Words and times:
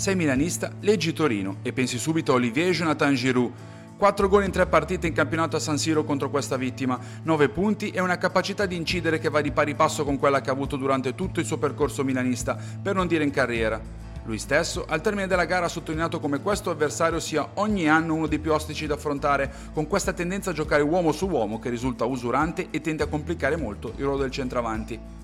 Sei 0.00 0.16
milanista, 0.16 0.72
leggi 0.80 1.12
Torino 1.12 1.56
e 1.60 1.74
pensi 1.74 1.98
subito 1.98 2.32
a 2.32 2.36
Olivier 2.36 2.72
Jonathan 2.72 3.14
Giroud. 3.14 3.52
4 3.98 4.28
gol 4.30 4.44
in 4.44 4.50
3 4.50 4.64
partite 4.64 5.06
in 5.06 5.12
campionato 5.12 5.56
a 5.56 5.60
San 5.60 5.76
Siro 5.76 6.04
contro 6.04 6.30
questa 6.30 6.56
vittima, 6.56 6.98
9 7.22 7.50
punti 7.50 7.90
e 7.90 8.00
una 8.00 8.16
capacità 8.16 8.64
di 8.64 8.76
incidere 8.76 9.18
che 9.18 9.28
va 9.28 9.42
di 9.42 9.52
pari 9.52 9.74
passo 9.74 10.02
con 10.02 10.18
quella 10.18 10.40
che 10.40 10.48
ha 10.48 10.54
avuto 10.54 10.76
durante 10.76 11.14
tutto 11.14 11.38
il 11.38 11.44
suo 11.44 11.58
percorso 11.58 12.02
milanista, 12.02 12.56
per 12.82 12.94
non 12.94 13.08
dire 13.08 13.24
in 13.24 13.30
carriera. 13.30 13.78
Lui 14.24 14.38
stesso, 14.38 14.86
al 14.88 15.02
termine 15.02 15.26
della 15.26 15.44
gara, 15.44 15.66
ha 15.66 15.68
sottolineato 15.68 16.18
come 16.18 16.40
questo 16.40 16.70
avversario 16.70 17.20
sia 17.20 17.46
ogni 17.56 17.86
anno 17.86 18.14
uno 18.14 18.26
dei 18.26 18.38
più 18.38 18.54
ostici 18.54 18.86
da 18.86 18.94
affrontare, 18.94 19.52
con 19.74 19.86
questa 19.86 20.14
tendenza 20.14 20.48
a 20.48 20.54
giocare 20.54 20.82
uomo 20.82 21.12
su 21.12 21.28
uomo 21.28 21.58
che 21.58 21.68
risulta 21.68 22.06
usurante 22.06 22.68
e 22.70 22.80
tende 22.80 23.02
a 23.02 23.06
complicare 23.06 23.56
molto 23.56 23.92
il 23.96 24.04
ruolo 24.04 24.20
del 24.20 24.30
centravanti. 24.30 25.20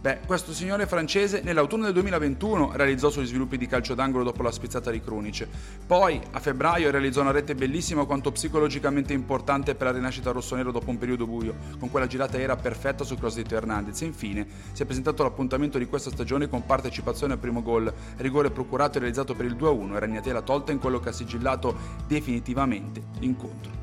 Beh, 0.00 0.20
questo 0.24 0.54
signore 0.54 0.86
francese 0.86 1.42
nell'autunno 1.42 1.84
del 1.84 1.92
2021 1.92 2.72
realizzò 2.72 3.10
sugli 3.10 3.26
sviluppi 3.26 3.58
di 3.58 3.66
calcio 3.66 3.94
d'angolo 3.94 4.24
dopo 4.24 4.42
la 4.42 4.50
spizzata 4.50 4.90
di 4.90 5.02
Crunice. 5.02 5.46
Poi, 5.86 6.18
a 6.30 6.40
febbraio, 6.40 6.90
realizzò 6.90 7.20
una 7.20 7.32
rete 7.32 7.54
bellissima 7.54 8.06
quanto 8.06 8.32
psicologicamente 8.32 9.12
importante 9.12 9.74
per 9.74 9.88
la 9.88 9.92
rinascita 9.92 10.30
rossonero 10.30 10.72
dopo 10.72 10.88
un 10.88 10.96
periodo 10.96 11.26
buio, 11.26 11.54
con 11.78 11.90
quella 11.90 12.06
girata 12.06 12.38
era 12.38 12.56
perfetta 12.56 13.04
su 13.04 13.14
cross 13.16 13.42
di 13.42 13.54
Hernandez. 13.54 14.00
E 14.00 14.06
infine, 14.06 14.46
si 14.72 14.82
è 14.82 14.86
presentato 14.86 15.22
l'appuntamento 15.22 15.76
di 15.76 15.84
questa 15.84 16.08
stagione 16.08 16.48
con 16.48 16.64
partecipazione 16.64 17.34
al 17.34 17.38
primo 17.38 17.60
gol, 17.60 17.92
rigore 18.16 18.50
procurato 18.50 18.96
e 18.96 19.00
realizzato 19.00 19.34
per 19.34 19.44
il 19.44 19.54
2-1 19.54 19.96
e 19.96 19.98
Ragnatela 19.98 20.40
tolta 20.40 20.72
in 20.72 20.78
quello 20.78 20.98
che 20.98 21.10
ha 21.10 21.12
sigillato 21.12 21.76
definitivamente 22.06 23.02
l'incontro. 23.18 23.79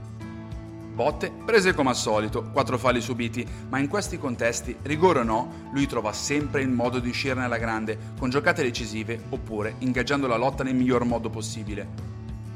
Botte 0.97 1.31
prese 1.45 1.75
come 1.75 1.89
al 1.89 1.95
solito, 1.95 2.49
quattro 2.51 2.79
falli 2.79 3.01
subiti, 3.01 3.47
ma 3.69 3.77
in 3.77 3.87
questi 3.87 4.17
contesti, 4.17 4.75
rigore 4.81 5.19
o 5.19 5.23
no, 5.23 5.69
lui 5.71 5.85
trova 5.85 6.11
sempre 6.11 6.63
il 6.63 6.69
modo 6.69 6.97
di 6.97 7.09
uscirne 7.09 7.43
alla 7.43 7.59
grande, 7.59 7.95
con 8.17 8.31
giocate 8.31 8.63
decisive 8.63 9.21
oppure 9.29 9.75
ingaggiando 9.77 10.25
la 10.25 10.37
lotta 10.37 10.63
nel 10.63 10.73
miglior 10.73 11.05
modo 11.05 11.29
possibile. 11.29 11.87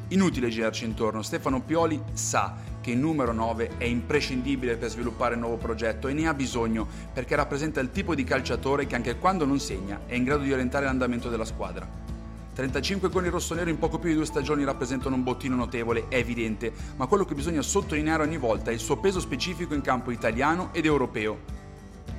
Inutile 0.08 0.50
girarci 0.50 0.86
intorno, 0.86 1.22
Stefano 1.22 1.62
Pioli 1.62 2.02
sa 2.14 2.56
che 2.82 2.90
il 2.90 2.98
numero 2.98 3.32
9 3.32 3.78
è 3.78 3.84
imprescindibile 3.84 4.76
per 4.76 4.90
sviluppare 4.90 5.36
il 5.36 5.40
nuovo 5.40 5.58
progetto 5.58 6.08
e 6.08 6.14
ne 6.14 6.28
ha 6.28 6.34
bisogno 6.34 6.88
perché 7.14 7.36
rappresenta 7.36 7.80
il 7.80 7.92
tipo 7.92 8.16
di 8.16 8.24
calciatore 8.24 8.88
che 8.88 8.96
anche 8.96 9.20
quando 9.20 9.46
non 9.46 9.60
segna 9.60 10.00
è 10.08 10.16
in 10.16 10.24
grado 10.24 10.42
di 10.42 10.52
orientare 10.52 10.86
l'andamento 10.86 11.30
della 11.30 11.46
squadra. 11.46 12.11
35 12.54 13.10
con 13.10 13.24
il 13.24 13.32
rossonero 13.32 13.70
in 13.70 13.80
poco 13.80 13.98
più 13.98 14.10
di 14.10 14.16
due 14.16 14.26
stagioni 14.26 14.66
rappresentano 14.66 15.16
un 15.16 15.24
bottino 15.24 15.56
notevole, 15.56 16.08
è 16.10 16.16
evidente, 16.16 16.74
ma 16.98 17.06
quello 17.06 17.24
che 17.24 17.34
bisogna 17.34 17.62
sottolineare 17.62 18.24
ogni 18.24 18.38
volta 18.38 18.72
è 18.72 18.74
il 18.74 18.80
suo 18.80 18.98
peso 18.98 19.22
specifico 19.22 19.74
in 19.74 19.82
campo 19.82 20.12
italiano 20.12 20.70
ed 20.74 20.86
europeo. 20.86 21.60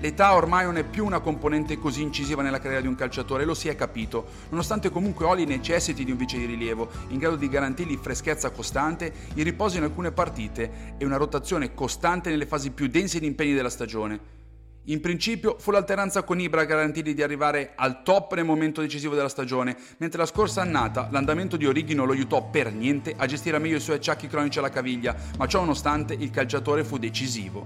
L'età 0.00 0.34
ormai 0.34 0.64
non 0.64 0.78
è 0.78 0.84
più 0.84 1.04
una 1.04 1.20
componente 1.20 1.78
così 1.78 2.02
incisiva 2.02 2.42
nella 2.42 2.58
carriera 2.58 2.80
di 2.80 2.88
un 2.88 2.96
calciatore, 2.96 3.44
lo 3.44 3.54
si 3.54 3.68
è 3.68 3.76
capito, 3.76 4.26
nonostante 4.48 4.90
comunque 4.90 5.26
Oli 5.26 5.44
necessiti 5.44 6.02
di 6.02 6.10
un 6.10 6.16
vice 6.16 6.38
di 6.38 6.46
rilievo, 6.46 6.88
in 7.08 7.18
grado 7.18 7.36
di 7.36 7.48
garantirgli 7.48 7.96
freschezza 8.00 8.50
costante, 8.50 9.12
il 9.34 9.44
riposo 9.44 9.76
in 9.76 9.84
alcune 9.84 10.10
partite 10.10 10.94
e 10.96 11.04
una 11.04 11.18
rotazione 11.18 11.74
costante 11.74 12.30
nelle 12.30 12.46
fasi 12.46 12.70
più 12.70 12.88
dense 12.88 13.20
di 13.20 13.26
impegni 13.26 13.52
della 13.52 13.70
stagione. 13.70 14.41
In 14.86 15.00
principio 15.00 15.56
fu 15.60 15.70
l'alternanza 15.70 16.24
con 16.24 16.40
Ibra 16.40 16.62
a 16.62 16.64
garantirgli 16.64 17.14
di 17.14 17.22
arrivare 17.22 17.72
al 17.76 18.02
top 18.02 18.34
nel 18.34 18.44
momento 18.44 18.80
decisivo 18.80 19.14
della 19.14 19.28
stagione, 19.28 19.76
mentre 19.98 20.18
la 20.18 20.26
scorsa 20.26 20.62
annata 20.62 21.08
l'andamento 21.12 21.56
di 21.56 21.66
Orighi 21.66 21.94
non 21.94 22.06
lo 22.06 22.12
aiutò 22.12 22.42
per 22.50 22.72
niente 22.72 23.14
a 23.16 23.26
gestire 23.26 23.58
meglio 23.58 23.76
i 23.76 23.80
suoi 23.80 23.96
acciacchi 23.96 24.26
cronici 24.26 24.58
alla 24.58 24.70
caviglia, 24.70 25.14
ma 25.38 25.46
ciò 25.46 25.60
nonostante 25.60 26.14
il 26.14 26.30
calciatore 26.30 26.82
fu 26.82 26.98
decisivo 26.98 27.64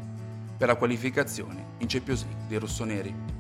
per 0.59 0.69
la 0.69 0.77
qualificazione 0.77 1.75
in 1.79 1.87
Champions 1.89 2.25
League 2.25 2.45
dei 2.49 2.59
rossoneri 2.59 3.36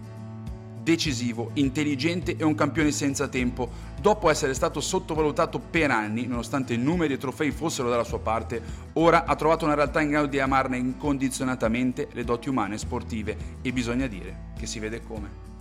decisivo, 0.86 1.50
intelligente 1.54 2.36
e 2.36 2.44
un 2.44 2.54
campione 2.54 2.92
senza 2.92 3.26
tempo. 3.26 3.68
Dopo 4.00 4.30
essere 4.30 4.54
stato 4.54 4.80
sottovalutato 4.80 5.58
per 5.58 5.90
anni, 5.90 6.28
nonostante 6.28 6.76
numeri 6.76 7.14
e 7.14 7.18
trofei 7.18 7.50
fossero 7.50 7.88
dalla 7.88 8.04
sua 8.04 8.20
parte, 8.20 8.62
ora 8.92 9.24
ha 9.24 9.34
trovato 9.34 9.64
una 9.64 9.74
realtà 9.74 10.00
in 10.00 10.10
grado 10.10 10.28
di 10.28 10.38
amarne 10.38 10.76
incondizionatamente 10.76 12.06
le 12.12 12.22
doti 12.22 12.48
umane 12.48 12.76
e 12.76 12.78
sportive 12.78 13.36
e 13.62 13.72
bisogna 13.72 14.06
dire 14.06 14.52
che 14.56 14.66
si 14.66 14.78
vede 14.78 15.02
come. 15.02 15.55